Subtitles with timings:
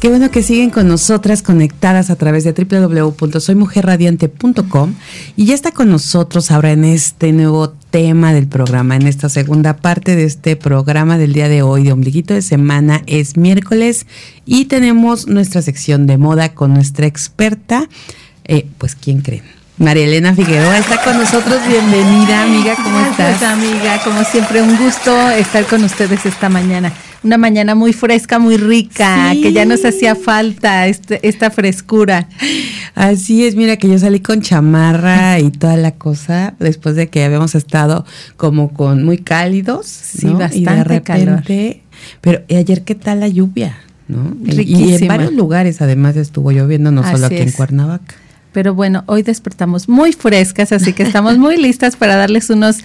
[0.00, 4.94] Qué bueno que siguen con nosotras conectadas a través de www.soymujerradiante.com
[5.36, 9.76] y ya está con nosotros ahora en este nuevo tema del programa, en esta segunda
[9.76, 13.02] parte de este programa del día de hoy de Ombliguito de Semana.
[13.06, 14.06] Es miércoles
[14.46, 17.86] y tenemos nuestra sección de moda con nuestra experta,
[18.44, 19.44] eh, pues ¿quién creen?
[19.76, 21.60] María Elena Figueroa está con nosotros.
[21.68, 22.74] Bienvenida, amiga.
[22.82, 23.42] ¿Cómo estás?
[23.42, 24.00] amiga.
[24.02, 26.90] Como siempre, un gusto estar con ustedes esta mañana
[27.22, 32.28] una mañana muy fresca, muy rica, que ya nos hacía falta este, esta frescura.
[32.94, 37.24] Así es, mira que yo salí con chamarra y toda la cosa después de que
[37.24, 38.04] habíamos estado
[38.36, 41.82] como con muy cálidos, sí, bastante y de repente,
[42.20, 44.36] Pero ayer qué tal la lluvia, ¿no?
[44.44, 48.14] Y en varios lugares además estuvo lloviendo, no solo aquí en Cuernavaca.
[48.52, 52.78] Pero bueno, hoy despertamos muy frescas, así que estamos muy listas para darles unos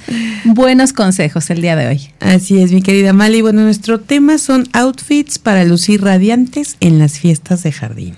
[0.43, 2.01] buenos consejos el día de hoy.
[2.19, 3.41] Así es, mi querida Mali.
[3.41, 8.15] Bueno, nuestro tema son outfits para lucir radiantes en las fiestas de jardín.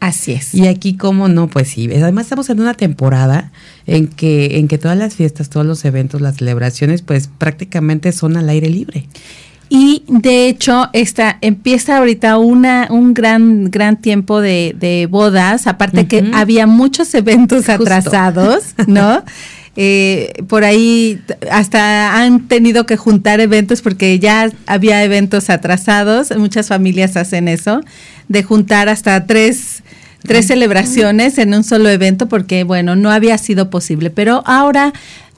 [0.00, 0.54] Así es.
[0.54, 1.48] Y aquí, ¿cómo no?
[1.48, 3.50] Pues sí, además estamos en una temporada
[3.86, 8.36] en que, en que todas las fiestas, todos los eventos, las celebraciones, pues prácticamente son
[8.36, 9.08] al aire libre.
[9.68, 16.30] Y de hecho, esta empieza ahorita una, un gran, gran tiempo de, bodas, aparte que
[16.32, 19.22] había muchos eventos atrasados, ¿no?
[19.80, 21.20] Eh, por ahí
[21.52, 27.82] hasta han tenido que juntar eventos porque ya había eventos atrasados, muchas familias hacen eso,
[28.26, 29.84] de juntar hasta tres,
[30.24, 34.10] tres celebraciones en un solo evento porque, bueno, no había sido posible.
[34.10, 34.92] Pero ahora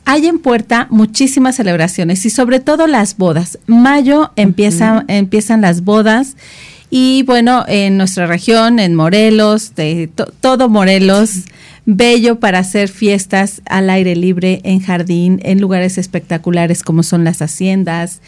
[0.04, 3.58] hay en puerta muchísimas celebraciones y sobre todo las bodas.
[3.66, 6.36] Mayo empieza, empiezan las bodas
[6.90, 11.44] y bueno, en nuestra región, en Morelos, de todo Morelos,
[11.86, 17.42] bello para hacer fiestas al aire libre, en jardín, en lugares espectaculares como son las
[17.42, 18.20] haciendas.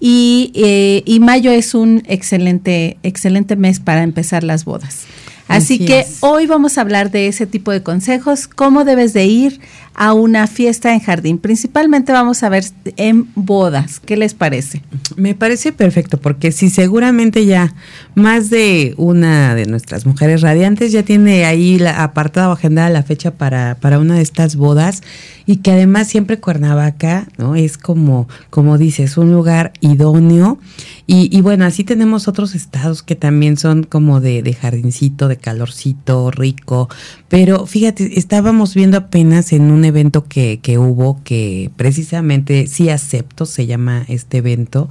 [0.00, 5.04] Y, eh, y mayo es un excelente, excelente mes para empezar las bodas.
[5.48, 9.60] Así, que hoy vamos a hablar de ese tipo de consejos, cómo debes de ir
[9.98, 11.38] a una fiesta en jardín.
[11.38, 12.64] Principalmente vamos a ver
[12.96, 13.98] en bodas.
[13.98, 14.80] ¿Qué les parece?
[15.16, 17.74] Me parece perfecto porque si seguramente ya
[18.14, 23.02] más de una de nuestras mujeres radiantes ya tiene ahí la apartada o agendada la
[23.02, 25.02] fecha para, para una de estas bodas
[25.46, 27.56] y que además siempre Cuernavaca, ¿no?
[27.56, 30.58] Es como, como dices, un lugar idóneo.
[31.06, 35.37] Y, y bueno, así tenemos otros estados que también son como de, de jardincito, de
[35.38, 36.88] calorcito, rico.
[37.28, 43.46] Pero fíjate, estábamos viendo apenas en un evento que, que hubo que precisamente sí acepto,
[43.46, 44.88] se llama este evento,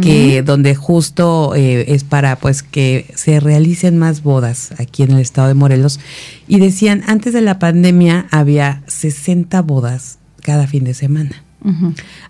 [0.00, 5.20] que donde justo eh, es para pues que se realicen más bodas aquí en el
[5.20, 6.00] estado de Morelos.
[6.48, 11.45] Y decían, antes de la pandemia había 60 bodas cada fin de semana.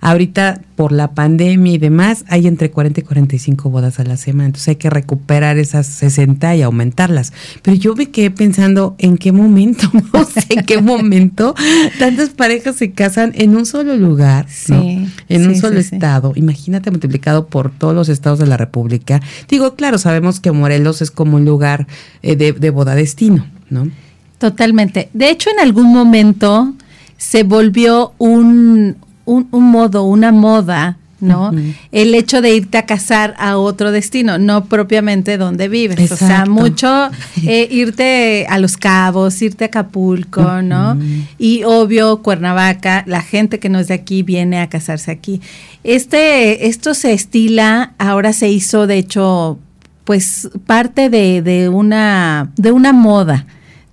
[0.00, 4.46] Ahorita, por la pandemia y demás, hay entre 40 y 45 bodas a la semana.
[4.46, 7.32] Entonces hay que recuperar esas 60 y aumentarlas.
[7.62, 9.90] Pero yo me quedé pensando, ¿en qué momento?
[10.12, 11.54] No sé en qué momento
[11.98, 16.32] tantas parejas se casan en un solo lugar, en un solo estado.
[16.36, 19.20] Imagínate multiplicado por todos los estados de la República.
[19.48, 21.86] Digo, claro, sabemos que Morelos es como un lugar
[22.22, 23.90] eh, de, de boda destino, ¿no?
[24.38, 25.08] Totalmente.
[25.12, 26.74] De hecho, en algún momento
[27.16, 31.52] se volvió un, un, modo, una moda, ¿no?
[31.92, 36.12] El hecho de irte a casar a otro destino, no propiamente donde vives.
[36.12, 37.10] O sea, mucho
[37.46, 40.98] eh, irte a Los Cabos, irte a Acapulco, ¿no?
[41.38, 45.40] Y obvio, Cuernavaca, la gente que no es de aquí viene a casarse aquí.
[45.84, 49.58] Este, esto se estila, ahora se hizo, de hecho,
[50.04, 53.46] pues parte de, de una, de una moda.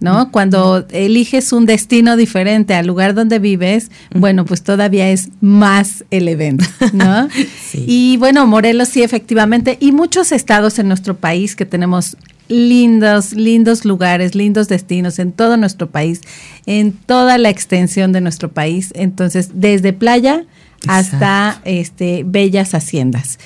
[0.04, 0.32] ¿No?
[0.32, 6.28] Cuando eliges un destino diferente al lugar donde vives, bueno, pues todavía es más el
[6.28, 7.30] evento, ¿no?
[7.74, 12.18] Y bueno, Morelos sí, efectivamente, y muchos estados en nuestro país que tenemos
[12.50, 16.20] lindos, lindos lugares, lindos destinos en todo nuestro país,
[16.66, 18.92] en toda la extensión de nuestro país.
[18.96, 20.44] Entonces, desde playa
[20.88, 23.40] hasta este bellas haciendas.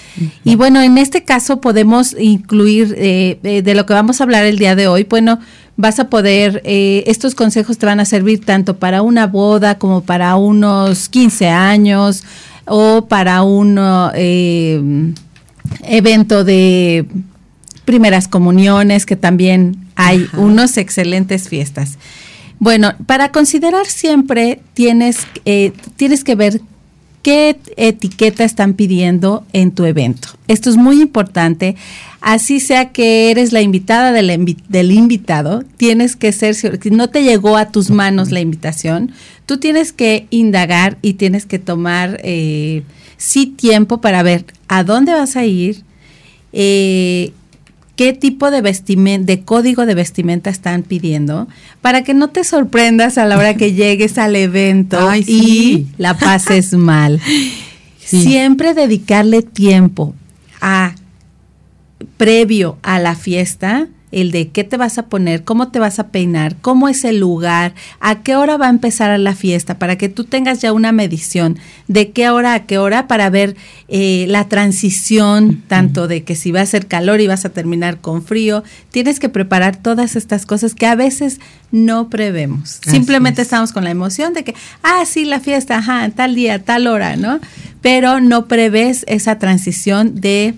[0.44, 4.46] Y bueno, en este caso podemos incluir eh, eh, de lo que vamos a hablar
[4.46, 5.40] el día de hoy, bueno,
[5.78, 10.02] vas a poder, eh, estos consejos te van a servir tanto para una boda como
[10.02, 12.24] para unos 15 años
[12.66, 13.80] o para un
[14.16, 15.14] eh,
[15.84, 17.06] evento de
[17.86, 21.98] primeras comuniones, que también hay unos excelentes fiestas.
[22.60, 26.60] Bueno, para considerar siempre tienes, eh, tienes que ver
[27.28, 30.30] qué etiqueta están pidiendo en tu evento.
[30.48, 31.76] Esto es muy importante.
[32.22, 37.58] Así sea que eres la invitada del, invitado, tienes que ser, si no te llegó
[37.58, 39.12] a tus manos la invitación,
[39.46, 42.84] tú tienes que indagar y tienes que tomar eh,
[43.18, 45.84] sí tiempo para ver a dónde vas a ir,
[46.54, 47.34] eh,
[47.98, 51.48] qué tipo de vestimenta, de código de vestimenta están pidiendo,
[51.82, 56.74] para que no te sorprendas a la hora que llegues al evento y la pases
[56.78, 57.20] mal.
[57.98, 60.16] Siempre dedicarle tiempo
[60.62, 60.96] a
[62.16, 66.08] previo a la fiesta el de qué te vas a poner, cómo te vas a
[66.08, 70.10] peinar, cómo es el lugar, a qué hora va a empezar la fiesta, para que
[70.10, 71.58] tú tengas ya una medición
[71.88, 73.56] de qué hora a qué hora para ver
[73.90, 78.00] eh, la transición, tanto de que si va a ser calor y vas a terminar
[78.00, 81.40] con frío, tienes que preparar todas estas cosas que a veces
[81.72, 82.80] no prevemos.
[82.86, 86.88] Simplemente estamos con la emoción de que, ah, sí, la fiesta, ajá, tal día, tal
[86.88, 87.40] hora, ¿no?
[87.82, 90.56] Pero no prevés esa transición de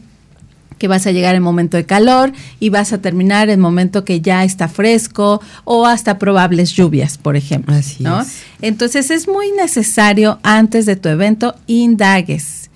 [0.80, 4.22] que vas a llegar en momento de calor y vas a terminar en momento que
[4.22, 7.76] ya está fresco o hasta probables lluvias, por ejemplo.
[7.76, 8.42] Así es.
[8.62, 12.72] Entonces es muy necesario antes de tu evento indagues.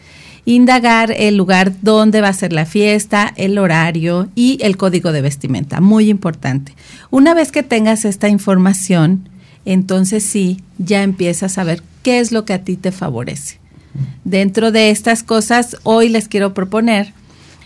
[0.46, 5.22] Indagar el lugar donde va a ser la fiesta, el horario y el código de
[5.22, 5.80] vestimenta.
[5.80, 6.76] Muy importante.
[7.10, 9.30] Una vez que tengas esta información,
[9.64, 13.60] entonces sí, ya empiezas a ver qué es lo que a ti te favorece.
[14.26, 17.14] Dentro de estas cosas, hoy les quiero proponer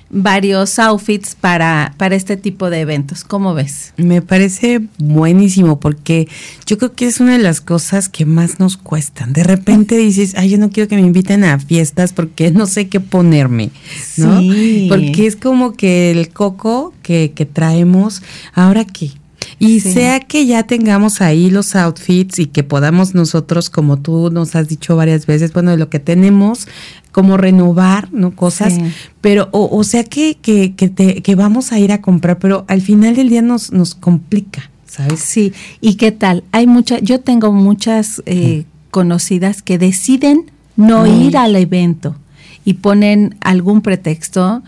[0.09, 3.23] varios outfits para, para este tipo de eventos.
[3.23, 3.93] ¿Cómo ves?
[3.97, 6.27] Me parece buenísimo porque
[6.65, 9.33] yo creo que es una de las cosas que más nos cuestan.
[9.33, 12.87] De repente dices, ay, yo no quiero que me inviten a fiestas porque no sé
[12.87, 13.71] qué ponerme,
[14.17, 14.41] ¿no?
[14.89, 18.21] Porque es como que el coco que, que traemos,
[18.53, 19.11] ahora que
[19.59, 24.55] y sea que ya tengamos ahí los outfits y que podamos nosotros, como tú nos
[24.55, 26.67] has dicho varias veces, bueno, de lo que tenemos,
[27.17, 28.35] como renovar, ¿no?
[28.35, 28.77] Cosas,
[29.21, 32.79] pero, o, sea que, que, que, te, que vamos a ir a comprar, pero al
[32.79, 35.19] final del día nos, nos complica, ¿sabes?
[35.21, 36.43] Sí, ¿y qué tal?
[36.51, 42.15] Hay muchas, yo tengo muchas eh, conocidas que deciden no ir al evento
[42.63, 44.61] y ponen algún pretexto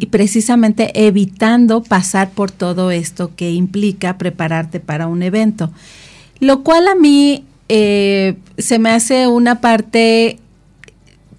[0.00, 5.72] y precisamente evitando pasar por todo esto que implica prepararte para un evento.
[6.40, 10.40] Lo cual a mí eh, se me hace una parte,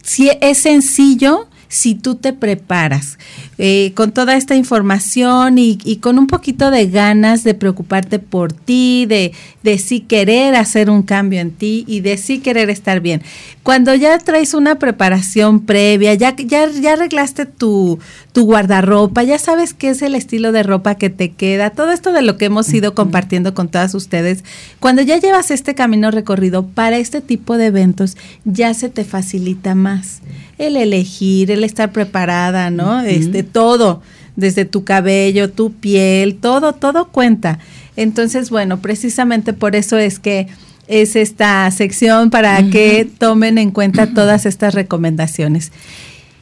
[0.03, 3.18] si es sencillo, si tú te preparas
[3.57, 9.06] eh, con toda esta información y, con un poquito de ganas de preocuparte por ti,
[9.07, 13.21] de, de sí querer hacer un cambio en ti y de sí querer estar bien.
[13.63, 18.00] Cuando ya traes una preparación previa, ya, ya, ya arreglaste tu,
[18.31, 22.13] tu guardarropa, ya sabes qué es el estilo de ropa que te queda, todo esto
[22.13, 24.44] de lo que hemos ido compartiendo con todas ustedes,
[24.80, 29.75] cuando ya llevas este camino recorrido para este tipo de eventos, ya se te facilita
[29.75, 30.21] más
[30.62, 33.01] el elegir, el estar preparada, ¿no?
[33.01, 34.01] Este, todo,
[34.35, 37.59] desde tu cabello, tu piel, todo, todo cuenta.
[37.95, 40.47] Entonces, bueno, precisamente por eso es que
[40.88, 45.71] es esta sección para que tomen en cuenta todas estas recomendaciones.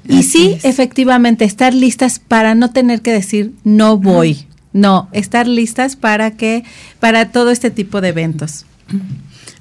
[0.07, 4.45] Y sí, efectivamente, estar listas para no tener que decir no voy.
[4.71, 6.63] No, estar listas para que,
[6.99, 8.65] para todo este tipo de eventos.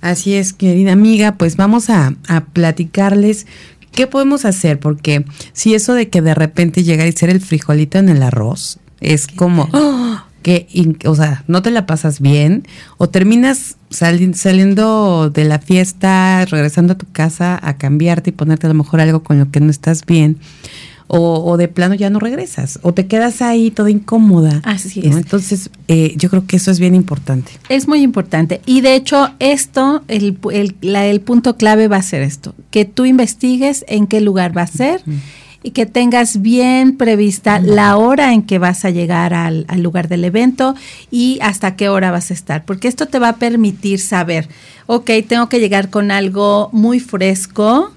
[0.00, 3.46] Así es, querida amiga, pues vamos a, a platicarles
[3.93, 4.79] ¿Qué podemos hacer?
[4.79, 8.79] Porque si eso de que de repente llega y ser el frijolito en el arroz
[9.00, 10.20] es como ¡oh!
[10.43, 10.67] que,
[11.05, 16.99] o sea, no te la pasas bien o terminas saliendo de la fiesta, regresando a
[16.99, 20.04] tu casa a cambiarte y ponerte a lo mejor algo con lo que no estás
[20.04, 20.38] bien
[21.11, 24.61] o, de plano ya no regresas, o te quedas ahí toda incómoda.
[24.62, 25.17] Así es.
[25.17, 27.53] Entonces, eh, yo creo que eso es bien importante.
[27.71, 28.61] Es muy importante.
[28.67, 33.87] Y de hecho, esto, el, el, punto clave va a ser esto, que tú investigues
[33.88, 35.03] en qué lugar va a ser.
[35.61, 40.07] y que tengas bien prevista la hora en que vas a llegar al, al, lugar
[40.07, 40.77] del evento
[41.11, 44.49] y hasta qué hora vas a estar, porque esto te va a permitir saber,
[44.87, 47.93] ok, tengo que llegar con algo muy fresco,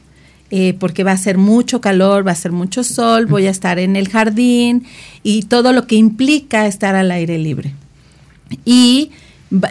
[0.52, 3.80] eh, porque va a ser mucho calor, va a ser mucho sol, voy a estar
[3.80, 4.84] en el jardín
[5.24, 7.74] y todo lo que implica estar al aire libre.
[8.66, 9.12] Y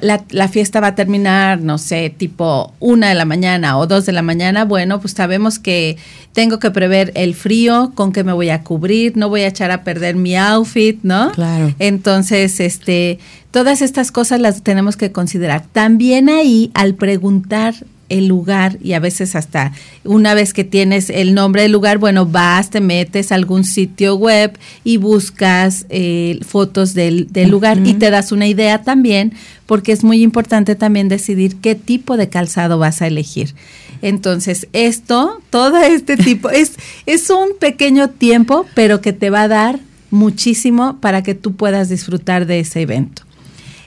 [0.02, 4.12] la, fiesta va a terminar, no sé, tipo una de la mañana o dos de
[4.12, 5.96] la mañana, bueno, pues sabemos que
[6.32, 9.70] tengo que prever el frío, con qué me voy a cubrir, no voy a echar
[9.70, 11.32] a perder mi outfit, ¿no?
[11.32, 11.74] Claro.
[11.78, 13.18] Entonces, este,
[13.50, 15.64] todas estas cosas las tenemos que considerar.
[15.72, 17.74] También ahí, al preguntar
[18.10, 19.72] el lugar y a veces hasta
[20.04, 24.16] una vez que tienes el nombre del lugar, bueno, vas, te metes a algún sitio
[24.16, 29.32] web y buscas eh, fotos del, lugar y te das una idea también,
[29.66, 33.54] porque es muy importante también decidir qué tipo de calzado vas a elegir.
[34.02, 36.72] Entonces, esto, todo este tipo, es,
[37.06, 41.88] es un pequeño tiempo, pero que te va a dar muchísimo para que tú puedas
[41.88, 43.22] disfrutar de ese evento.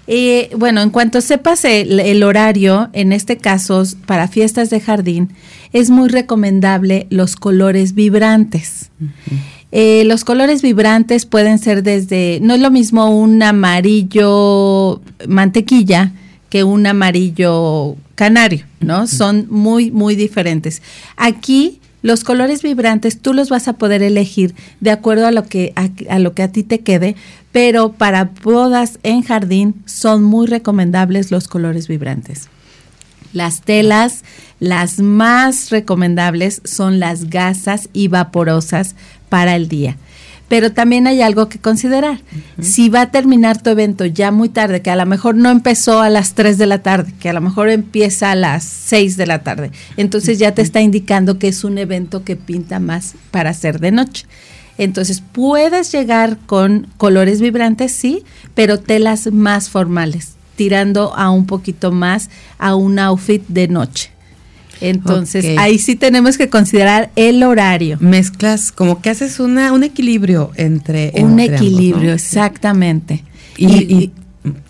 [0.08, 5.30] Eh, bueno, en cuanto sepas el, horario, en este caso para fiestas de jardín,
[5.72, 8.92] es muy recomendable los colores vibrantes.
[9.72, 16.12] Eh, los colores vibrantes pueden ser desde, no es lo mismo un amarillo mantequilla
[16.50, 19.08] que un amarillo canario, ¿no?
[19.08, 20.84] Son muy, muy diferentes.
[21.18, 25.74] Aquí los colores vibrantes tú los vas a poder elegir de acuerdo a lo que
[25.76, 27.16] a, lo que a ti te quede,
[27.52, 32.50] pero para bodas en jardín son muy recomendables los colores vibrantes.
[33.32, 34.24] Las telas,
[34.60, 38.96] las más recomendables son las gasas y vaporosas
[39.30, 39.98] para el día.
[40.50, 42.22] Pero también hay algo que considerar.
[42.62, 46.02] Si va a terminar tu evento ya muy tarde, que a lo mejor no empezó
[46.02, 49.26] a las 3 de la tarde, que a lo mejor empieza a las 6 de
[49.26, 53.50] la tarde, entonces ya te está indicando que es un evento que pinta más para
[53.50, 54.26] hacer de noche.
[54.78, 58.24] Entonces puedes llegar con colores vibrantes, sí,
[58.56, 64.12] pero telas más formales, tirando a un poquito más a un outfit de noche.
[64.84, 67.98] Entonces, ahí sí tenemos que considerar el horario.
[68.00, 71.14] Mezclas, como que haces una, un equilibrio entre...
[71.22, 73.24] Un equilibrio, exactamente.
[73.58, 74.12] Y,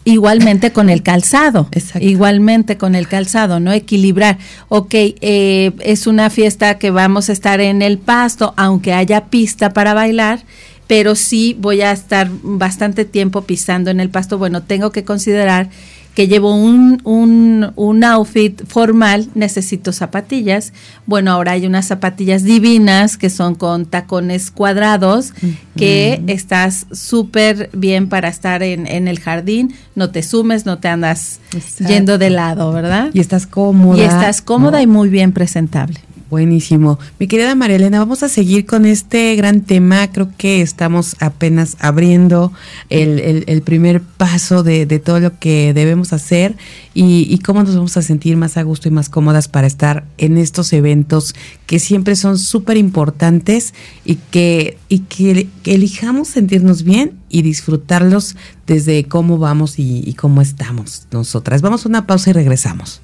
[0.05, 1.67] igualmente con el calzado.
[1.99, 3.71] Igualmente con el calzado, ¿no?
[3.71, 4.37] Equilibrar.
[4.69, 9.73] Ok, eh, es una fiesta que vamos a estar en el pasto, aunque haya pista
[9.73, 10.43] para bailar,
[10.87, 14.37] pero sí voy a estar bastante tiempo pisando en el pasto.
[14.37, 15.69] Bueno, tengo que considerar
[16.13, 20.73] que llevo un, un, outfit formal, necesito zapatillas.
[21.07, 25.33] Bueno, ahora hay unas zapatillas divinas que son con tacones cuadrados,
[25.75, 30.87] que estás súper bien para estar en, en, el jardín, no te sumes, no te
[30.87, 31.39] andas
[31.79, 33.09] yendo de lado, ¿verdad?
[33.13, 33.97] Y estás cómoda.
[33.97, 35.99] Y estás cómoda y muy bien presentable.
[36.33, 36.97] Buenísimo.
[37.19, 40.11] Mi querida María Elena, vamos a seguir con este gran tema.
[40.11, 42.51] Creo que estamos apenas abriendo
[42.89, 46.55] el, primer paso de, todo lo que debemos hacer
[46.95, 50.39] y, cómo nos vamos a sentir más a gusto y más cómodas para estar en
[50.39, 51.35] estos eventos
[51.67, 58.35] que siempre son súper importantes y que, y que, elijamos sentirnos bien y disfrutarlos
[58.65, 61.61] desde cómo vamos y, y cómo estamos nosotras.
[61.61, 63.03] Vamos a una pausa y regresamos.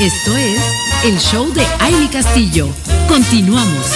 [0.00, 0.60] Esto es
[1.04, 2.68] el show de Aile Castillo.
[3.06, 3.86] Continuamos.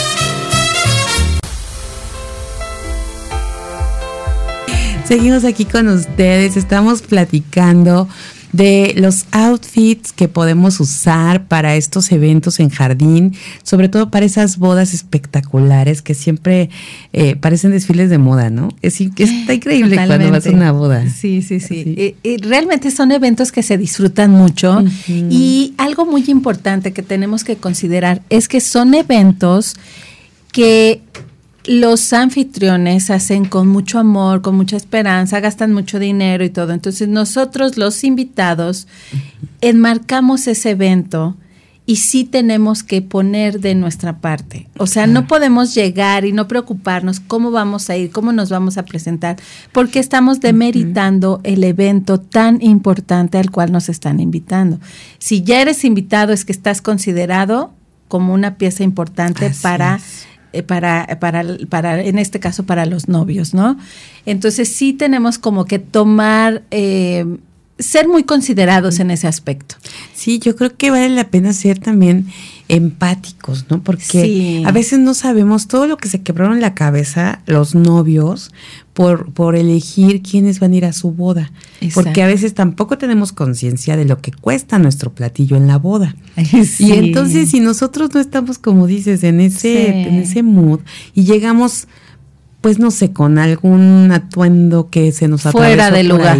[5.04, 8.08] Seguimos aquí con ustedes, estamos platicando
[8.52, 14.58] de los outfits que podemos usar para estos eventos en jardín, sobre todo para esas
[14.58, 16.70] bodas espectaculares que siempre
[17.12, 18.68] eh, parecen desfiles de moda, ¿no?
[18.82, 21.08] Es, está increíble cuando vas a una boda.
[21.08, 22.14] Sí, sí, sí.
[22.22, 27.56] Y, realmente son eventos que se disfrutan mucho y algo muy importante que tenemos que
[27.56, 29.76] considerar es que son eventos
[30.52, 31.02] que
[31.68, 36.72] los anfitriones hacen con mucho amor, con mucha esperanza, gastan mucho dinero y todo.
[36.72, 38.88] Entonces nosotros los invitados
[39.60, 41.36] enmarcamos ese evento
[41.84, 44.66] y sí tenemos que poner de nuestra parte.
[44.78, 48.78] O sea, no podemos llegar y no preocuparnos cómo vamos a ir, cómo nos vamos
[48.78, 49.36] a presentar,
[49.72, 54.80] porque estamos demeritando el evento tan importante al cual nos están invitando.
[55.18, 57.72] Si ya eres invitado es que estás considerado
[58.08, 60.00] como una pieza importante para
[60.66, 63.76] para, para, para, en este caso, para los novios, ¿no?
[64.26, 67.24] Entonces sí tenemos como que tomar, eh,
[67.78, 69.76] ser muy considerados en ese aspecto.
[70.14, 72.26] Sí, yo creo que vale la pena ser también
[72.68, 73.82] empáticos, ¿no?
[73.82, 78.52] Porque a veces no sabemos todo lo que se quebraron la cabeza los novios
[78.92, 81.50] por, por elegir quiénes van a ir a su boda.
[81.94, 86.14] Porque a veces tampoco tenemos conciencia de lo que cuesta nuestro platillo en la boda.
[86.78, 90.80] Y entonces si nosotros no estamos, como dices, en ese, en ese mood
[91.14, 91.88] y llegamos,
[92.60, 96.38] pues no sé, con algún atuendo que se nos fuera del lugar.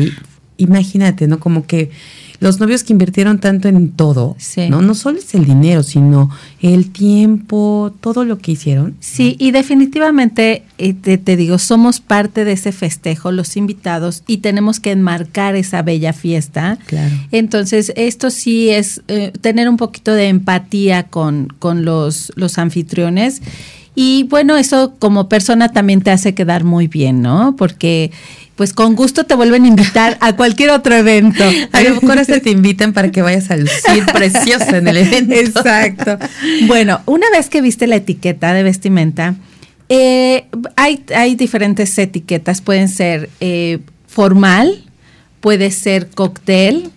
[0.58, 1.40] imagínate, ¿no?
[1.40, 1.90] Como que
[2.40, 4.36] los novios que invirtieron tanto en todo,
[4.68, 4.80] ¿no?
[4.80, 6.30] No solo es el dinero, sino
[6.60, 8.96] el tiempo, todo lo que hicieron.
[9.00, 14.78] Sí, y definitivamente eh, te, digo, somos parte de ese festejo, los invitados, y tenemos
[14.78, 16.78] que enmarcar esa bella fiesta.
[16.86, 17.14] Claro.
[17.32, 23.42] Entonces, esto sí es eh, tener un poquito de empatía con, con los, los anfitriones.
[24.00, 27.56] Y bueno, eso como persona también te hace quedar muy bien, ¿no?
[27.56, 28.12] Porque
[28.54, 31.42] pues con gusto te vuelven a invitar a cualquier otro evento.
[31.72, 35.34] A lo mejor hasta te invitan para que vayas a lucir preciosa en el evento.
[35.34, 36.16] Exacto.
[36.68, 39.34] Bueno, una vez que viste la etiqueta de vestimenta,
[39.88, 42.60] eh, hay, hay, diferentes etiquetas.
[42.60, 44.80] Pueden ser eh, formal,
[45.40, 46.92] puede ser cóctel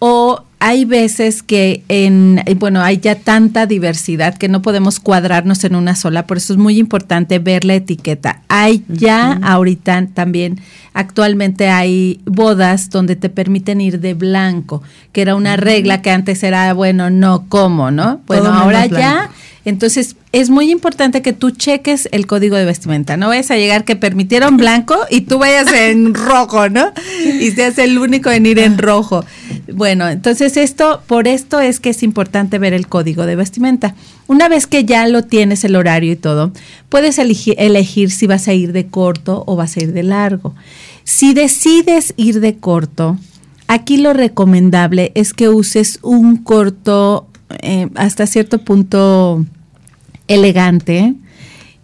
[0.00, 5.64] o hay veces que en, eh, bueno, hay ya tanta diversidad que no podemos cuadrarnos
[5.64, 8.42] en una sola, por eso es muy importante ver la etiqueta.
[8.46, 10.60] Hay ya ahorita también,
[10.94, 16.44] actualmente hay bodas donde te permiten ir de blanco, que era una regla que antes
[16.44, 18.20] era, bueno, no, ¿cómo, no?
[18.28, 19.30] Bueno, ahora ya
[19.64, 23.18] entonces, es muy importante que tú cheques el código de vestimenta.
[23.18, 26.90] No vayas a llegar que permitieron blanco y tú vayas en rojo, ¿no?
[27.40, 29.24] Y seas el único en ir en rojo.
[29.72, 33.94] Bueno, entonces esto, por esto es que es importante ver el código de vestimenta.
[34.26, 36.50] Una vez que ya lo tienes, el horario y todo,
[36.88, 40.54] puedes elegir, elegir si vas a ir de corto o vas a ir de largo.
[41.04, 43.18] Si decides ir de corto,
[43.66, 47.26] aquí lo recomendable es que uses un corto
[47.60, 49.44] eh, hasta cierto punto
[50.34, 51.14] elegante,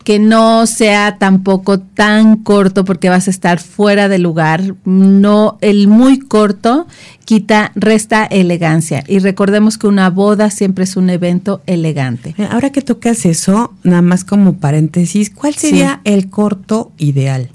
[0.09, 4.75] que no sea tampoco tan corto porque vas a estar fuera de lugar.
[4.85, 6.87] No, el muy corto
[7.27, 9.05] quita, resta elegancia.
[9.07, 12.35] Y recordemos que una boda siempre es un evento elegante.
[12.51, 17.51] Ahora que tocas eso, nada más como paréntesis, ¿cuál sería el corto ideal?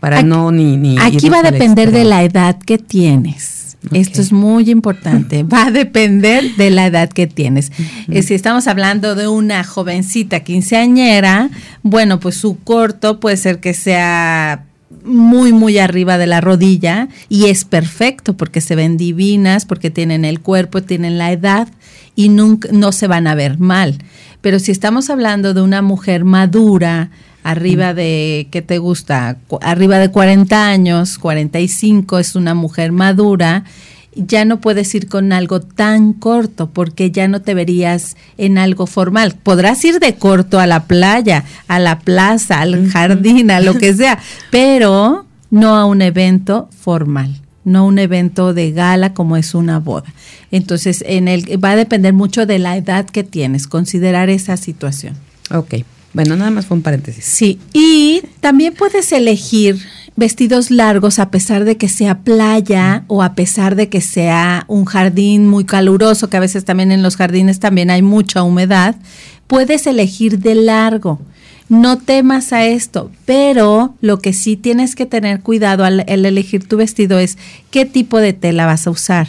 [0.00, 3.57] Para no ni, ni Aquí va a depender de la edad que tienes.
[3.92, 5.42] Esto es muy importante.
[5.52, 7.70] Va a depender de la edad que tienes.
[8.08, 11.50] Eh, si estamos hablando de una jovencita quinceañera,
[11.82, 14.64] bueno, pues su corto puede ser que sea
[15.04, 20.24] muy, muy arriba de la rodilla y es perfecto porque se ven divinas, porque tienen
[20.24, 21.68] el cuerpo, tienen la edad
[22.14, 23.98] y nunca, no se van a ver mal.
[24.40, 27.10] Pero si estamos hablando de una mujer madura,
[27.48, 29.38] arriba de, ¿qué te gusta?
[29.62, 33.64] Arriba de 40 años, 45, es una mujer madura,
[34.14, 38.86] ya no puedes ir con algo tan corto porque ya no te verías en algo
[38.86, 39.34] formal.
[39.42, 43.94] Podrás ir de corto a la playa, a la plaza, al jardín, a lo que
[43.94, 44.18] sea,
[44.50, 50.10] pero no a un evento formal no un evento de gala como es una boda.
[50.50, 55.16] Entonces, en el va a depender mucho de la edad que tienes, considerar esa situación.
[55.50, 55.84] Ok.
[56.18, 57.24] Bueno, nada más fue un paréntesis.
[57.24, 59.78] Sí, y también puedes elegir
[60.16, 64.84] vestidos largos a pesar de que sea playa o a pesar de que sea un
[64.84, 68.96] jardín muy caluroso, que a veces también en los jardines también hay mucha humedad,
[69.48, 71.18] puedes elegir de largo.
[71.68, 76.78] No temas a esto, pero lo que sí tienes que tener cuidado al, elegir tu
[76.78, 77.36] vestido es
[77.70, 79.28] qué tipo de tela vas a usar.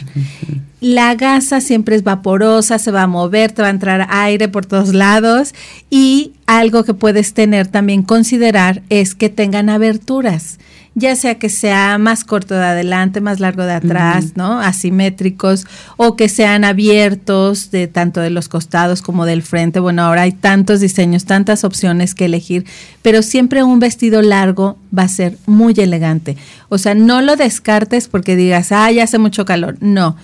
[0.80, 4.64] La gasa siempre es vaporosa, se va a mover, te va a entrar aire por
[4.64, 5.54] todos lados
[5.90, 10.58] y algo que puedes tener también considerar es que tengan aberturas
[10.94, 14.60] ya sea que sea más corto de adelante, más largo de atrás, ¿no?
[14.60, 19.78] Asimétricos, o que sean abiertos de tanto de los costados como del frente.
[19.78, 22.66] Bueno, ahora hay tantos diseños, tantas opciones que elegir,
[23.02, 26.36] pero siempre un vestido largo va a ser muy elegante.
[26.68, 29.76] O sea, no lo descartes porque digas, ay, hace mucho calor.
[29.80, 30.16] No.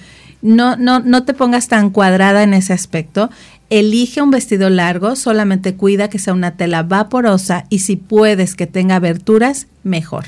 [0.42, 3.30] No, no, no te pongas tan cuadrada en ese aspecto.
[3.70, 8.66] Elige un vestido largo, solamente cuida que sea una tela vaporosa y si puedes que
[8.66, 10.26] tenga aberturas, mejor.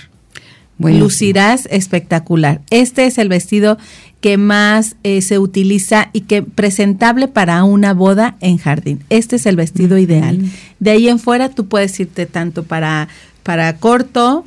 [0.79, 2.61] Lucirás espectacular.
[2.71, 3.79] Este es el vestido
[4.21, 9.05] que más eh, se utiliza y que presentable para una boda en jardín.
[9.11, 10.41] Este es el vestido ideal.
[10.81, 13.09] De ahí en fuera tú puedes irte tanto para,
[13.43, 14.45] para corto,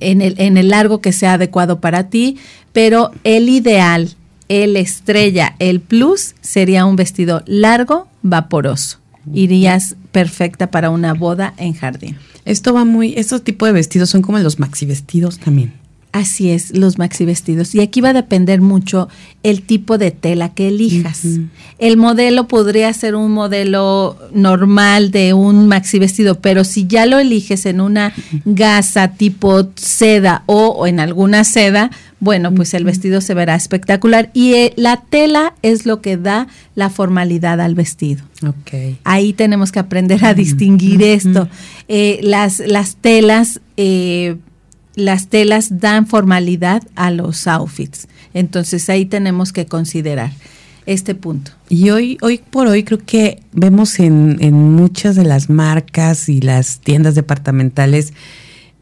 [0.00, 2.38] en el, en el largo que sea adecuado para ti,
[2.72, 4.14] pero el ideal,
[4.48, 8.98] el estrella, el plus sería un vestido largo, vaporoso.
[9.32, 12.16] Irías perfecta para una boda en jardín.
[12.44, 15.81] Esto va muy, estos tipos de vestidos son como los maxi vestidos también.
[16.12, 17.74] Así es, los maxi vestidos.
[17.74, 19.08] Y aquí va a depender mucho
[19.42, 21.22] el tipo de tela que elijas.
[21.78, 27.18] El modelo podría ser un modelo normal de un maxi vestido, pero si ya lo
[27.18, 28.12] eliges en una
[28.44, 34.30] gasa tipo seda o, en alguna seda, bueno, pues el vestido se verá espectacular.
[34.34, 38.22] Y eh, la tela es lo que da la formalidad al vestido.
[38.60, 38.98] Okay.
[39.04, 41.48] Ahí tenemos que aprender a distinguir esto.
[41.88, 43.62] Eh, las, las telas...
[43.78, 44.36] Eh,
[44.94, 48.08] las telas dan formalidad a los outfits.
[48.34, 50.32] Entonces ahí tenemos que considerar
[50.86, 51.52] este punto.
[51.68, 56.40] Y hoy, hoy por hoy creo que vemos en, en muchas de las marcas y
[56.40, 58.12] las tiendas departamentales,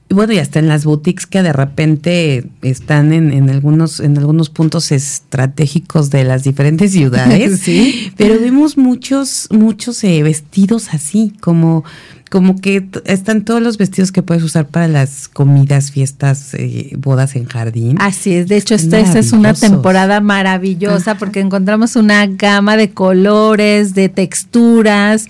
[0.09, 4.51] bueno, y hasta en las boutiques que de repente están en, en algunos, en algunos
[4.51, 7.61] puntos estratégicos de las diferentes ciudades.
[7.63, 8.13] sí.
[8.17, 11.85] Pero vemos muchos, muchos eh, vestidos así, como
[12.31, 17.35] como que están todos los vestidos que puedes usar para las comidas, fiestas, eh, bodas
[17.35, 17.97] en jardín.
[18.01, 23.95] Así es, de hecho esta, es una temporada maravillosa porque encontramos una gama de colores,
[23.95, 25.27] de texturas.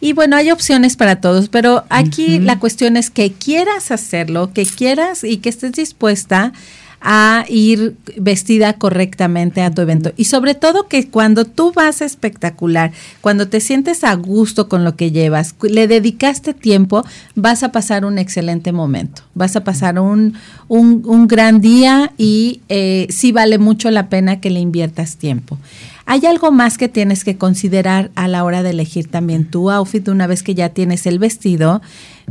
[0.00, 4.66] Y bueno, hay opciones para todos, pero aquí la cuestión es que quieras hacerlo, que
[4.66, 6.52] quieras y que estés dispuesta
[7.00, 10.12] a ir vestida correctamente a tu evento.
[10.16, 14.96] Y sobre todo que cuando tú vas espectacular, cuando te sientes a gusto con lo
[14.96, 20.34] que llevas, le dedicaste tiempo, vas a pasar un excelente momento, vas a pasar un,
[20.68, 25.58] un, gran día y eh, sí vale mucho la pena que le inviertas tiempo.
[26.06, 30.08] Hay algo más que tienes que considerar a la hora de elegir también tu outfit.
[30.08, 31.82] Una vez que ya tienes el vestido,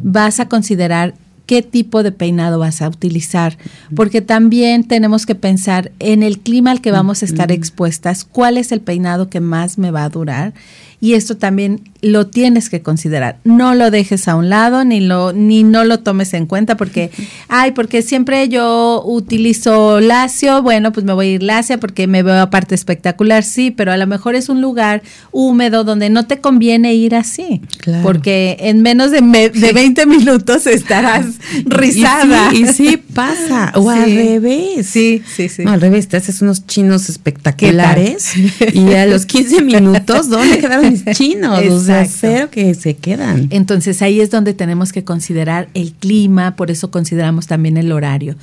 [0.02, 1.14] vas a considerar
[1.50, 3.58] qué tipo de peinado vas a utilizar,
[3.96, 8.56] porque también tenemos que pensar en el clima al que vamos a estar expuestas, cuál
[8.56, 10.54] es el peinado que más me va a durar
[11.02, 13.38] y esto también lo tienes que considerar.
[13.44, 17.12] No lo dejes a un lado ni lo ni no lo tomes en cuenta porque
[17.50, 22.24] ay, porque siempre yo utilizo lacio, bueno, pues me voy a ir lacia porque me
[22.24, 26.40] veo aparte espectacular, sí, pero a lo mejor es un lugar húmedo donde no te
[26.40, 27.62] conviene ir así,
[28.04, 31.26] porque en menos de, de 20 minutos estarás
[31.66, 32.54] rizada.
[32.54, 34.88] Y sí, pasa, o al revés.
[34.88, 35.64] Sí, sí, sí.
[35.66, 38.34] al revés, te haces unos chinos espectaculares
[38.74, 41.60] y a los 15 minutos, ¿dónde quedaron chinos?
[42.08, 43.48] cero que se quedan.
[43.50, 48.36] Entonces ahí es donde tenemos que considerar el clima, por eso consideramos también el horario.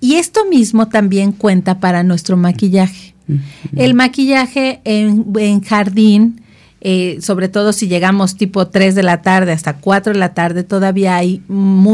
[0.00, 3.14] Y esto mismo también cuenta para nuestro maquillaje.
[3.76, 6.42] El maquillaje en, en jardín
[6.84, 10.64] eh, sobre todo si llegamos tipo 3 de la tarde hasta 4 de la tarde,
[10.64, 11.40] todavía hay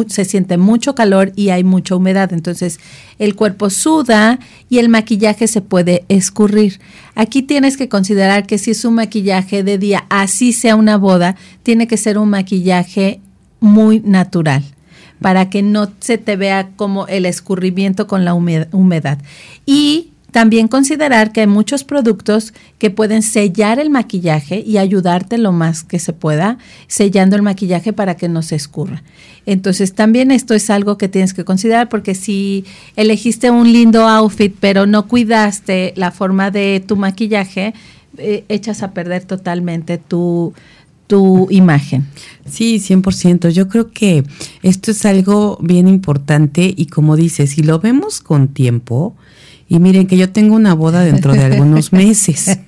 [0.07, 2.81] se siente mucho calor y hay mucha humedad, entonces
[3.19, 4.39] el cuerpo suda
[4.71, 6.81] y el maquillaje se puede escurrir.
[7.15, 11.37] Aquí tienes que considerar que si es un maquillaje de día, así sea una boda,
[11.63, 13.21] tiene que ser un maquillaje
[13.61, 14.65] muy natural
[15.21, 19.19] para que no se te vea como el escurrimiento con la humedad.
[19.67, 25.53] Y también considerar que hay muchos productos que pueden sellar el maquillaje y ayudarte lo
[25.53, 29.03] más que se pueda sellando el maquillaje para que no se escurra.
[29.47, 32.65] Entonces también esto es algo que tienes que considerar porque si
[32.97, 37.73] elegiste un lindo outfit pero no cuidaste la forma de tu maquillaje,
[38.19, 40.53] eh, echas a perder totalmente tu,
[41.07, 42.07] tu imagen.
[42.47, 43.49] Sí, 100%.
[43.51, 44.25] Yo creo que
[44.63, 49.17] esto es algo bien importante y como dices, si lo vemos con tiempo,
[49.71, 52.59] y miren que yo tengo una boda dentro de algunos meses.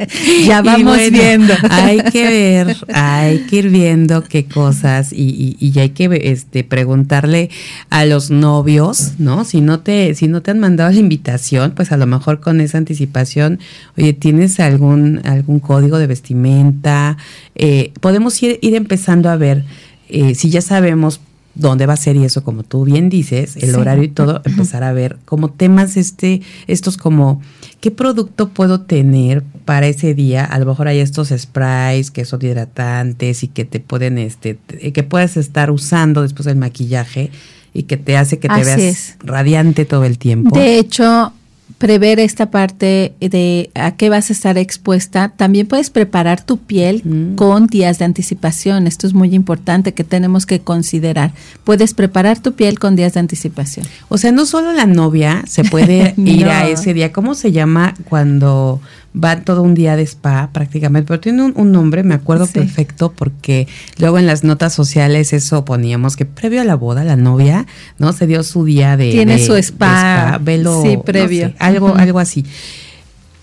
[0.47, 1.55] ya vamos viendo.
[1.71, 6.63] Hay que ver, hay que ir viendo qué cosas y, y, y, hay que este,
[6.63, 7.49] preguntarle
[7.89, 9.45] a los novios, ¿no?
[9.45, 12.61] Si no te, si no te han mandado la invitación, pues a lo mejor con
[12.61, 13.61] esa anticipación,
[13.97, 17.17] oye, ¿tienes algún, algún código de vestimenta?
[17.55, 19.65] Eh, podemos ir, ir empezando a ver
[20.09, 21.21] eh, si ya sabemos
[21.55, 24.83] dónde va a ser y eso, como tú bien dices, el horario y todo, empezar
[24.83, 27.41] a ver como temas este, estos como,
[27.81, 30.45] ¿qué producto puedo tener para ese día?
[30.45, 34.59] A lo mejor hay estos sprays que son hidratantes y que te pueden, este,
[34.93, 37.31] que puedes estar usando después del maquillaje
[37.73, 40.57] y que te hace que te veas radiante todo el tiempo.
[40.57, 41.33] De hecho,
[41.79, 47.03] prever esta parte de a qué vas a estar expuesta, también puedes preparar tu piel
[47.05, 47.35] mm.
[47.37, 48.87] con días de anticipación.
[48.87, 51.33] Esto es muy importante que tenemos que considerar.
[51.65, 53.87] Puedes preparar tu piel con días de anticipación.
[54.09, 57.13] O sea, no solo la novia se puede ir a ese día.
[57.13, 58.81] ¿Cómo se llama cuando
[59.15, 63.67] va todo un día de spa prácticamente, pero tiene un, nombre, me acuerdo perfecto, porque
[63.99, 67.67] luego en las notas sociales eso poníamos que previo a la boda, la novia,
[67.99, 68.13] ¿no?
[68.13, 69.11] Se dio su día de...
[69.11, 71.53] Tiene su spa, velo, sí, previo.
[71.59, 72.45] algo, algo así.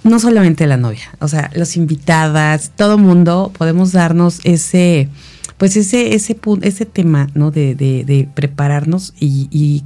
[0.03, 5.09] No solamente la novia, o sea, los invitadas, todo mundo podemos darnos ese,
[5.57, 7.51] pues ese, ese, ese tema, ¿no?
[7.51, 9.83] De, de, de prepararnos y, y,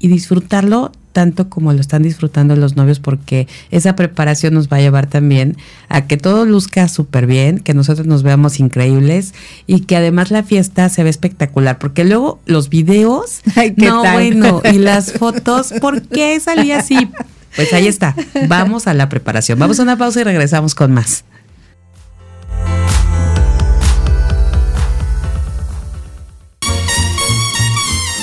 [0.00, 4.80] y disfrutarlo tanto como lo están disfrutando los novios porque esa preparación nos va a
[4.80, 5.56] llevar también
[5.88, 9.32] a que todo luzca súper bien, que nosotros nos veamos increíbles
[9.66, 13.40] y que además la fiesta se ve espectacular porque luego los videos,
[13.76, 17.08] no bueno, y las fotos, ¿por qué salía así?
[17.56, 18.16] Pues ahí está,
[18.48, 21.24] vamos a la preparación, vamos a una pausa y regresamos con más.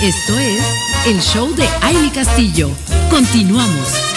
[0.04, 2.70] Esto es el show de Aile Castillo.
[3.10, 4.11] Continuamos.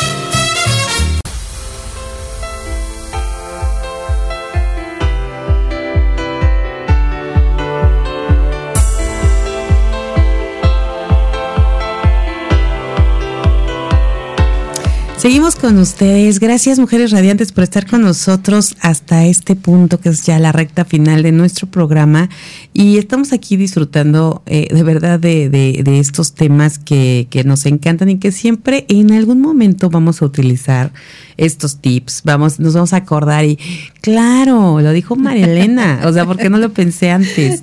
[15.25, 16.39] Seguimos con ustedes.
[16.39, 20.85] Gracias, mujeres radiantes, por estar con nosotros hasta este punto, que es ya la recta
[20.85, 22.29] final de nuestro programa.
[22.75, 28.33] Y estamos aquí disfrutando eh, de verdad de, estos temas que, nos encantan y que
[28.33, 30.93] siempre en algún momento vamos a utilizar
[31.39, 32.21] estos tips.
[32.25, 33.59] Vamos, nos vamos a acordar y
[34.03, 36.03] claro, lo dijo María Elena.
[36.05, 37.63] O sea, porque no lo pensé antes?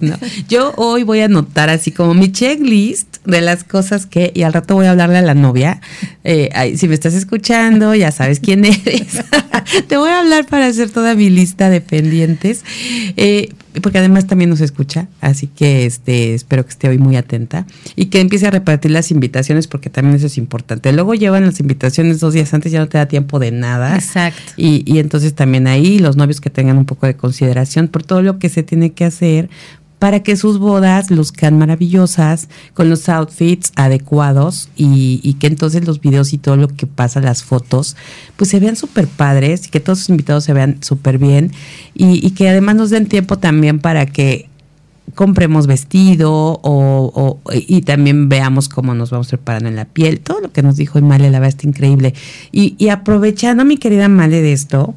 [0.50, 4.52] Yo hoy voy a anotar así como mi checklist de las cosas que, y al
[4.52, 5.80] rato voy a hablarle a la novia.
[6.24, 7.51] Eh, si me estás escuchando,
[7.96, 9.24] ya sabes quién eres.
[9.88, 12.64] Te voy a hablar para hacer toda mi lista de pendientes.
[13.18, 17.66] Eh, porque además también nos escucha, así que este, espero que esté hoy muy atenta
[17.96, 20.92] y que empiece a repartir las invitaciones porque también eso es importante.
[20.92, 23.96] Luego llevan las invitaciones dos días antes, ya no te da tiempo de nada.
[23.96, 24.54] Exacto.
[24.58, 28.22] Y, y entonces también ahí los novios que tengan un poco de consideración por todo
[28.22, 29.50] lo que se tiene que hacer
[30.02, 36.34] para que sus bodas luzcan maravillosas, con los outfits adecuados y, que entonces los videos
[36.34, 37.96] y todo lo que pasa, las fotos,
[38.36, 41.52] pues se vean súper padres y que todos sus invitados se vean súper bien
[41.94, 44.50] y, que además nos den tiempo también para que
[45.14, 50.20] compremos vestido o, y también veamos cómo nos vamos preparando en la piel.
[50.20, 52.16] Todo lo que nos dijo Male, la verdad está increíble.
[52.52, 54.96] Y, y aprovechando, mi querida Male, de esto,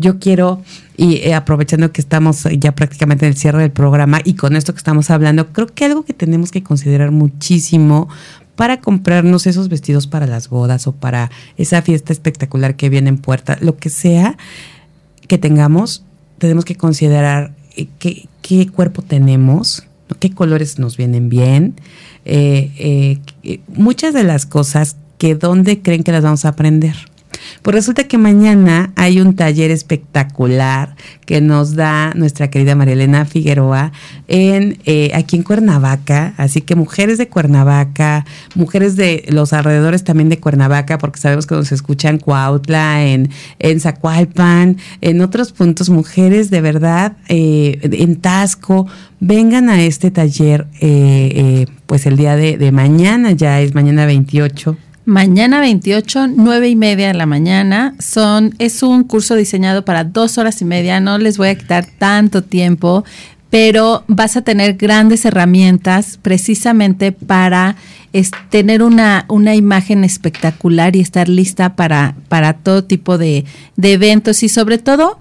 [0.00, 0.62] yo quiero,
[0.96, 4.72] y eh, aprovechando que estamos ya prácticamente en el cierre del programa y con esto
[4.72, 8.08] que estamos hablando, creo que algo que tenemos que considerar muchísimo
[8.56, 13.18] para comprarnos esos vestidos para las bodas o para esa fiesta espectacular que viene en
[13.18, 14.36] puerta, lo que sea
[15.28, 16.04] que tengamos,
[16.38, 19.84] tenemos que considerar eh, qué, qué cuerpo tenemos,
[20.18, 21.74] qué colores nos vienen bien,
[22.24, 23.18] eh,
[23.68, 27.09] muchas de las cosas que dónde creen que las vamos a aprender.
[27.62, 33.24] Pues resulta que mañana hay un taller espectacular que nos da nuestra querida María Elena
[33.24, 33.92] Figueroa
[34.28, 36.34] en eh, aquí en Cuernavaca.
[36.36, 38.24] Así que mujeres de Cuernavaca,
[38.54, 43.30] mujeres de los alrededores también de Cuernavaca, porque sabemos que nos escuchan en Cuautla, en,
[43.58, 48.86] en Zacualpan, en otros puntos, mujeres de verdad, eh, en Tasco,
[49.20, 54.76] vengan a este taller eh, pues el día de, de mañana, ya es mañana 28
[55.10, 57.96] Mañana 28, 9 y media de la mañana.
[57.98, 61.00] Son, es un curso diseñado para dos horas y media.
[61.00, 63.04] No les voy a quitar tanto tiempo,
[63.50, 67.74] pero vas a tener grandes herramientas precisamente para
[68.50, 73.44] tener una, una imagen espectacular y estar lista para, para todo tipo de,
[73.74, 75.18] de eventos y sobre todo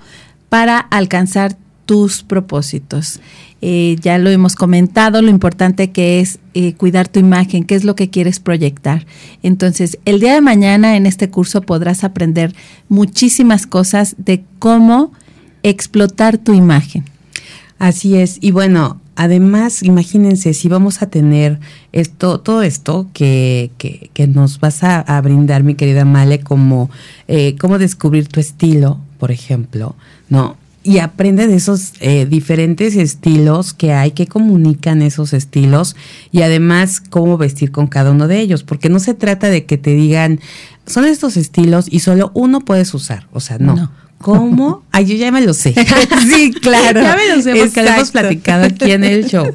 [0.50, 1.58] para alcanzar
[1.90, 3.20] tus propósitos.
[3.64, 7.84] Eh, ya lo hemos comentado, lo importante que es eh, cuidar tu imagen, qué es
[7.84, 9.08] lo que quieres proyectar.
[9.42, 12.54] Entonces, el día de mañana en este curso podrás aprender
[12.90, 15.14] muchísimas cosas de cómo
[15.64, 17.06] explotar tu imagen.
[17.80, 21.60] Así es, y bueno, además, imagínense si vamos a tener
[21.92, 26.92] esto, todo esto que, que, nos vas a, brindar, mi querida Male, como
[27.28, 29.96] eh, cómo descubrir tu estilo, por ejemplo,
[30.30, 30.56] ¿no?
[30.90, 35.96] Y aprende de esos eh, diferentes estilos que hay, que comunican esos estilos
[36.32, 39.78] y además cómo vestir con cada uno de ellos, porque no se trata de que
[39.78, 40.40] te digan,
[40.88, 43.92] son estos estilos y solo uno puedes usar, o sea, no.
[44.18, 44.84] ¿Cómo?
[44.92, 45.76] Ay, yo ya me lo sé.
[46.28, 47.02] sí, claro.
[47.04, 49.46] ya me lo sé porque lo hemos platicado aquí en el show.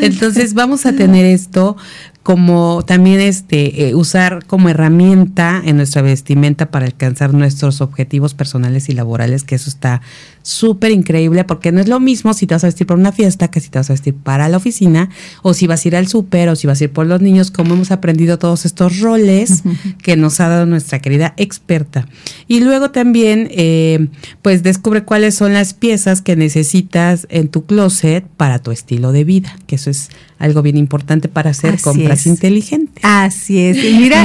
[0.00, 1.76] Entonces, vamos a tener esto
[2.24, 8.88] como también este eh, usar como herramienta en nuestra vestimenta para alcanzar nuestros objetivos personales
[8.88, 10.00] y laborales, que eso está
[10.40, 13.48] súper increíble porque no es lo mismo si te vas a vestir para una fiesta
[13.48, 15.10] que si te vas a vestir para la oficina
[15.42, 17.50] o si vas a ir al súper o si vas a ir por los niños,
[17.50, 19.62] como hemos aprendido todos estos roles
[20.02, 22.08] que nos ha dado nuestra querida experta.
[22.48, 24.08] Y luego también, eh,
[24.40, 29.24] pues descubre cuáles son las piezas que necesitas en tu closet para tu estilo de
[29.24, 30.08] vida, que eso es
[30.44, 33.02] algo bien importante para hacer compras inteligentes.
[33.02, 33.76] Así es.
[33.98, 34.22] mira,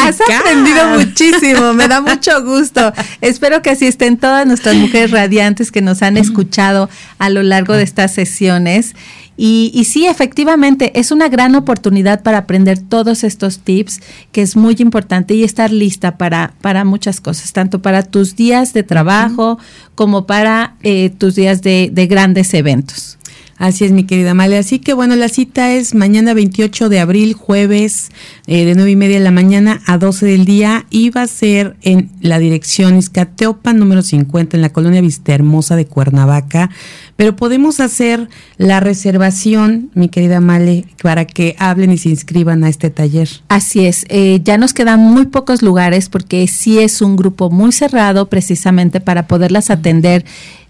[0.00, 2.92] has aprendido muchísimo, me da mucho gusto.
[3.20, 7.72] Espero que así estén todas nuestras mujeres radiantes que nos han escuchado a lo largo
[7.72, 8.94] de estas sesiones.
[9.36, 14.00] Y, y, sí, efectivamente, es una gran oportunidad para aprender todos estos tips,
[14.30, 18.74] que es muy importante y estar lista para, para muchas cosas, tanto para tus días
[18.74, 19.58] de trabajo
[19.96, 23.18] como para eh, tus días de, de grandes eventos.
[23.56, 24.58] Así es, mi querida Male.
[24.58, 28.10] Así que bueno, la cita es mañana 28 de abril, jueves,
[28.46, 31.26] eh, de nueve y media de la mañana a 12 del día y va a
[31.26, 36.70] ser en la dirección Izcateopa número 50 en la colonia Vista Hermosa de Cuernavaca.
[37.16, 42.68] Pero podemos hacer la reservación, mi querida Male, para que hablen y se inscriban a
[42.68, 43.28] este taller.
[43.48, 47.70] Así es, eh, ya nos quedan muy pocos lugares porque sí es un grupo muy
[47.70, 50.24] cerrado precisamente para poderlas atender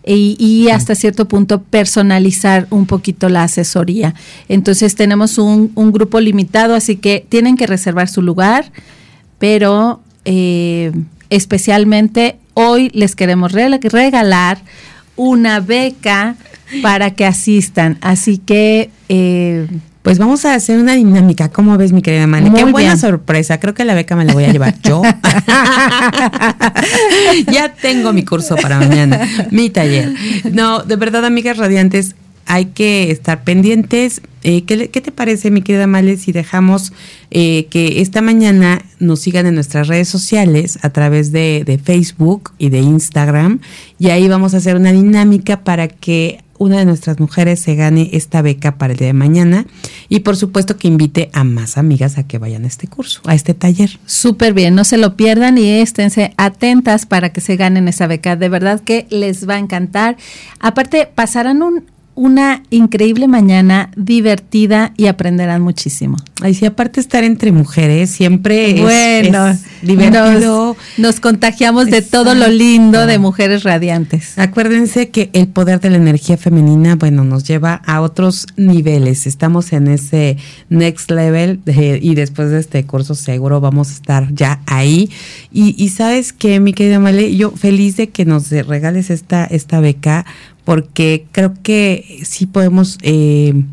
[0.07, 4.15] y, hasta cierto punto personalizar un poquito la asesoría.
[4.49, 8.71] Entonces tenemos un, grupo limitado, así que tienen que reservar su lugar,
[9.39, 10.93] pero eh,
[11.31, 14.59] especialmente hoy les queremos regalar
[15.17, 16.37] una beca
[16.83, 17.99] para que asistan.
[18.01, 18.91] Así que...
[19.09, 19.67] Eh,
[20.05, 21.49] pues vamos a hacer una dinámica.
[21.49, 22.53] ¿Cómo ves, mi querida Mane?
[22.53, 23.59] Qué buena sorpresa.
[23.59, 25.01] Creo que la beca me la voy a llevar yo.
[27.51, 30.13] ya tengo mi curso para mañana, mi taller.
[30.53, 34.23] No, de verdad, amigas radiantes, hay que estar pendientes.
[34.43, 36.93] Eh, ¿qué, te parece, mi querida Male, si dejamos
[37.31, 42.53] eh, que esta mañana nos sigan en nuestras redes sociales a través de, de, Facebook
[42.59, 43.61] y de Instagram?
[43.99, 48.11] Y ahí vamos a hacer una dinámica para que una de nuestras mujeres se gane
[48.13, 49.67] esta beca para el día de mañana
[50.09, 53.35] y por supuesto que invite a más amigas a que vayan a este curso, a
[53.35, 53.99] este taller.
[54.07, 58.37] Súper bien, no se lo pierdan y esténse atentas para que se ganen esa beca.
[58.37, 60.17] De verdad que les va a encantar.
[60.61, 66.17] Aparte, pasarán un, una increíble mañana, divertida y aprenderán muchísimo.
[66.43, 70.77] Ay, sí, aparte estar entre mujeres siempre bueno, es, divertido.
[70.97, 74.39] Nos, contagiamos de todo lo lindo de mujeres radiantes.
[74.39, 79.27] Acuérdense que el poder de la energía femenina, bueno, nos lleva a otros niveles.
[79.27, 80.37] Estamos en ese
[80.69, 85.11] next level y después de este curso seguro vamos a estar ya ahí.
[85.53, 89.81] Y, y sabes que, mi querida Male, yo feliz de que nos regales esta, esta
[89.81, 90.27] beca
[90.65, 93.65] porque creo que sí podemos eh,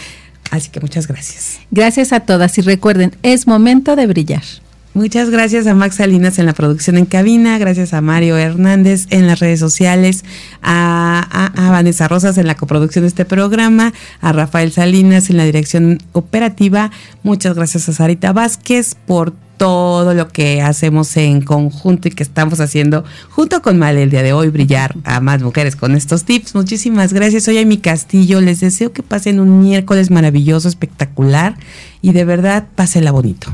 [0.52, 1.60] Así que muchas gracias.
[1.72, 4.44] Gracias a todas y recuerden, es momento de brillar.
[4.94, 9.28] Muchas gracias a Max Salinas en la producción en cabina, gracias a Mario Hernández en
[9.28, 10.26] las redes sociales,
[10.64, 16.00] a, Vanessa Rosas en la coproducción de este programa, a Rafael Salinas en la dirección
[16.14, 16.90] operativa.
[17.22, 22.60] Muchas gracias a Sarita Vázquez por todo lo que hacemos en conjunto y que estamos
[22.60, 26.56] haciendo junto con Male el día de hoy, brillar a más mujeres con estos tips.
[26.56, 27.44] Muchísimas gracias.
[27.44, 28.42] Soy mi Castillo.
[28.42, 31.56] Les deseo que pasen un miércoles maravilloso, espectacular
[32.02, 33.54] y de verdad pásenla bonito.